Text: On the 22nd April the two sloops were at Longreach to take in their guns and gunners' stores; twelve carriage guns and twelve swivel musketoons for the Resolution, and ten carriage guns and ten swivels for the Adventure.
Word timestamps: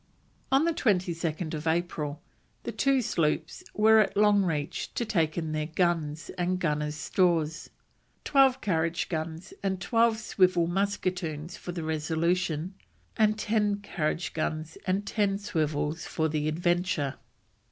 On 0.51 0.65
the 0.65 0.73
22nd 0.73 1.71
April 1.71 2.23
the 2.63 2.71
two 2.71 3.03
sloops 3.03 3.63
were 3.75 3.99
at 3.99 4.15
Longreach 4.15 4.91
to 4.95 5.05
take 5.05 5.37
in 5.37 5.51
their 5.51 5.67
guns 5.67 6.31
and 6.39 6.57
gunners' 6.59 6.95
stores; 6.95 7.69
twelve 8.23 8.61
carriage 8.61 9.09
guns 9.09 9.53
and 9.61 9.79
twelve 9.79 10.17
swivel 10.17 10.65
musketoons 10.67 11.55
for 11.55 11.71
the 11.71 11.83
Resolution, 11.83 12.73
and 13.15 13.37
ten 13.37 13.75
carriage 13.75 14.33
guns 14.33 14.75
and 14.87 15.05
ten 15.05 15.37
swivels 15.37 16.07
for 16.07 16.27
the 16.27 16.47
Adventure. 16.47 17.17